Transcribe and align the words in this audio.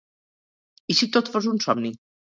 i 0.93 0.95
si 1.01 1.09
tot 1.17 1.29
fos 1.35 1.53
un 1.55 1.65
somni? 1.67 1.93